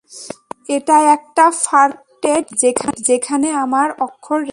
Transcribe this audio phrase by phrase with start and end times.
[0.69, 4.49] এটা একটা ফার্কটেট বোর্ড, যেখানে আমার অক্ষর রেখেছি।